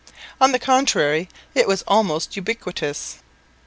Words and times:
On 0.41 0.51
the 0.51 0.57
contrary 0.57 1.29
it 1.53 1.67
was 1.67 1.83
almost 1.87 2.35
ubiquitous. 2.35 3.19